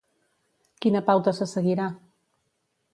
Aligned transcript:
Quina 0.85 1.03
pauta 1.11 1.35
se 1.41 1.49
seguirà? 1.55 1.89